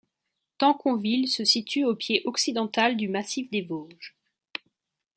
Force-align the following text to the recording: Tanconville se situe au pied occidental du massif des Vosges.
Tanconville 0.57 1.27
se 1.27 1.45
situe 1.45 1.85
au 1.85 1.95
pied 1.95 2.23
occidental 2.25 2.97
du 2.97 3.07
massif 3.07 3.51
des 3.51 3.61
Vosges. 3.61 4.15